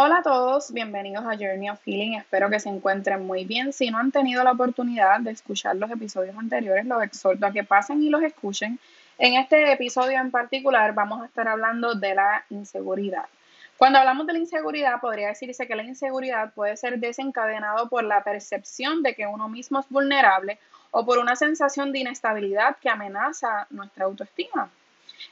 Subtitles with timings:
[0.00, 2.12] Hola a todos, bienvenidos a Journey of Feeling.
[2.12, 3.72] Espero que se encuentren muy bien.
[3.72, 7.64] Si no han tenido la oportunidad de escuchar los episodios anteriores, los exhorto a que
[7.64, 8.78] pasen y los escuchen.
[9.18, 13.24] En este episodio en particular vamos a estar hablando de la inseguridad.
[13.76, 18.22] Cuando hablamos de la inseguridad, podría decirse que la inseguridad puede ser desencadenado por la
[18.22, 20.60] percepción de que uno mismo es vulnerable
[20.92, 24.70] o por una sensación de inestabilidad que amenaza nuestra autoestima.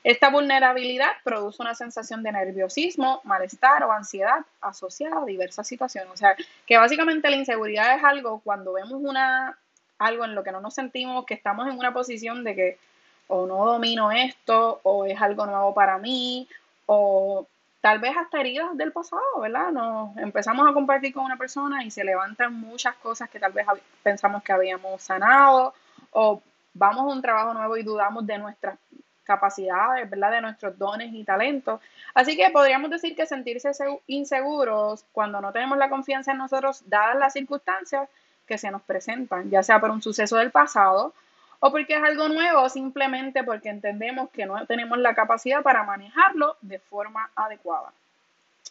[0.07, 6.13] Esta vulnerabilidad produce una sensación de nerviosismo, malestar o ansiedad asociada a diversas situaciones.
[6.13, 9.59] O sea, que básicamente la inseguridad es algo cuando vemos una
[9.99, 12.79] algo en lo que no nos sentimos que estamos en una posición de que
[13.27, 16.47] o no domino esto o es algo nuevo para mí
[16.87, 17.45] o
[17.81, 19.73] tal vez hasta heridas del pasado, ¿verdad?
[19.73, 23.67] Nos empezamos a compartir con una persona y se levantan muchas cosas que tal vez
[24.05, 25.75] pensamos que habíamos sanado
[26.13, 26.41] o
[26.75, 28.79] vamos a un trabajo nuevo y dudamos de nuestras
[29.27, 30.31] capacidades, ¿verdad?
[30.31, 31.81] De nuestros dones y talentos.
[32.15, 33.71] Así que podríamos decir que sentirse
[34.07, 38.09] inseguros cuando no tenemos la confianza en nosotros, dadas las circunstancias
[38.47, 41.13] que se nos presentan, ya sea por un suceso del pasado
[41.59, 46.57] o porque es algo nuevo, simplemente porque entendemos que no tenemos la capacidad para manejarlo
[46.61, 47.93] de forma adecuada.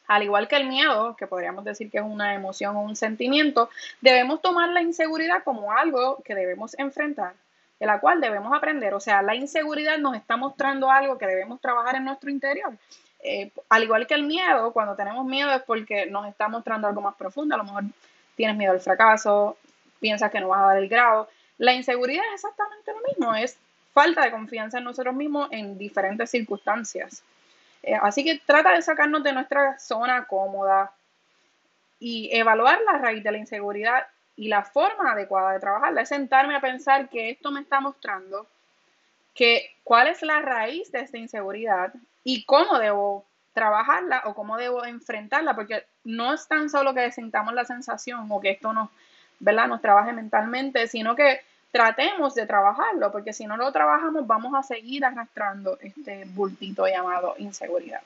[0.08, 3.70] Al igual que el miedo, que podríamos decir que es una emoción o un sentimiento,
[4.02, 7.34] debemos tomar la inseguridad como algo que debemos enfrentar
[7.80, 8.94] de la cual debemos aprender.
[8.94, 12.78] O sea, la inseguridad nos está mostrando algo que debemos trabajar en nuestro interior.
[13.24, 17.02] Eh, al igual que el miedo, cuando tenemos miedo es porque nos está mostrando algo
[17.02, 17.56] más profundo.
[17.56, 17.84] A lo mejor
[18.36, 19.58] tienes miedo al fracaso,
[20.00, 21.28] piensas que no vas a dar el grado.
[21.58, 23.58] La inseguridad es exactamente lo mismo, es
[23.94, 27.24] falta de confianza en nosotros mismos en diferentes circunstancias.
[27.82, 30.92] Eh, así que trata de sacarnos de nuestra zona cómoda
[32.00, 34.06] y evaluar la raíz de la inseguridad
[34.38, 38.48] y la forma adecuada de trabajarla es sentarme a pensar que esto me está mostrando
[39.34, 44.86] que cuál es la raíz de esta inseguridad y cómo debo trabajarla o cómo debo
[44.86, 48.90] enfrentarla, porque no es tan solo que sintamos la sensación o que esto nos,
[49.40, 49.68] ¿verdad?
[49.68, 51.42] nos trabaje mentalmente, sino que
[51.72, 57.36] tratemos de trabajarlo, porque si no lo trabajamos vamos a seguir arrastrando este bultito llamado
[57.38, 58.02] inseguridad.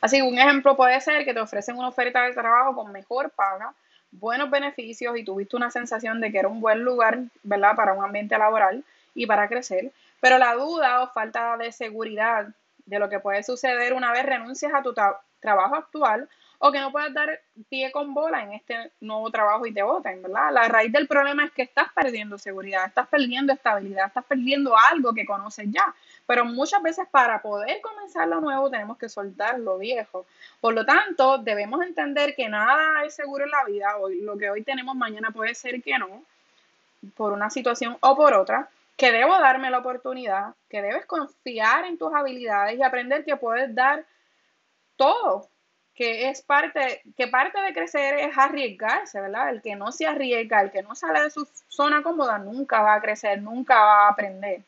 [0.00, 3.30] Así que un ejemplo puede ser que te ofrecen una oferta de trabajo con mejor
[3.30, 3.72] paga,
[4.12, 8.04] buenos beneficios y tuviste una sensación de que era un buen lugar, ¿verdad?, para un
[8.04, 8.84] ambiente laboral
[9.14, 9.90] y para crecer,
[10.20, 12.48] pero la duda o falta de seguridad
[12.86, 14.94] de lo que puede suceder una vez renuncias a tu
[15.40, 16.28] trabajo actual
[16.64, 20.22] o que no puedas dar pie con bola en este nuevo trabajo y te voten,
[20.22, 20.52] ¿verdad?
[20.52, 25.12] La raíz del problema es que estás perdiendo seguridad, estás perdiendo estabilidad, estás perdiendo algo
[25.12, 25.92] que conoces ya.
[26.24, 30.24] Pero muchas veces para poder comenzar lo nuevo tenemos que soltar lo viejo.
[30.60, 33.96] Por lo tanto, debemos entender que nada es seguro en la vida.
[33.96, 36.22] Hoy, lo que hoy tenemos mañana puede ser que no,
[37.16, 41.98] por una situación o por otra que debo darme la oportunidad, que debes confiar en
[41.98, 44.04] tus habilidades y aprender que puedes dar
[44.96, 45.48] todo
[45.94, 49.50] que es parte, que parte de crecer es arriesgarse, ¿verdad?
[49.50, 52.94] El que no se arriesga, el que no sale de su zona cómoda, nunca va
[52.94, 54.62] a crecer, nunca va a aprender.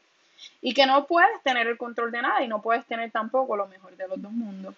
[0.60, 3.66] Y que no puedes tener el control de nada y no puedes tener tampoco lo
[3.66, 4.74] mejor de los dos mundos.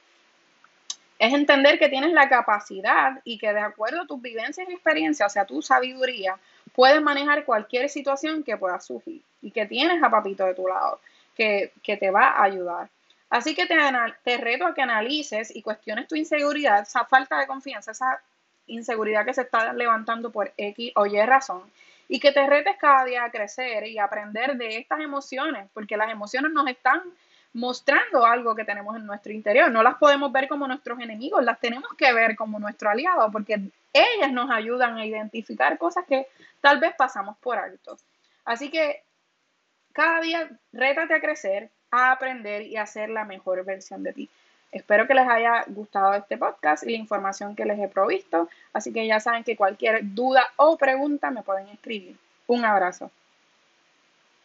[1.19, 5.33] Es entender que tienes la capacidad y que de acuerdo a tus vivencias y experiencias,
[5.33, 6.39] o sea, tu sabiduría,
[6.75, 11.01] puedes manejar cualquier situación que pueda surgir y que tienes a papito de tu lado,
[11.35, 12.89] que, que te va a ayudar.
[13.29, 13.77] Así que te,
[14.23, 18.21] te reto a que analices y cuestiones tu inseguridad, esa falta de confianza, esa
[18.67, 21.63] inseguridad que se está levantando por X o Y razón,
[22.09, 26.11] y que te retes cada día a crecer y aprender de estas emociones, porque las
[26.11, 27.03] emociones nos están
[27.53, 29.71] mostrando algo que tenemos en nuestro interior.
[29.71, 33.71] No las podemos ver como nuestros enemigos, las tenemos que ver como nuestro aliado, porque
[33.93, 36.29] ellas nos ayudan a identificar cosas que
[36.61, 37.97] tal vez pasamos por alto.
[38.45, 39.03] Así que
[39.93, 44.31] cada día rétate a crecer, a aprender y a ser la mejor versión de ti.
[44.73, 48.49] Espero que les haya gustado este podcast y la información que les he provisto.
[48.73, 52.17] Así que ya saben que cualquier duda o pregunta me pueden escribir.
[52.47, 53.11] Un abrazo.